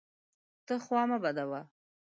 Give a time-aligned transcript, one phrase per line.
[0.65, 1.61] ته خوا مه بدوه!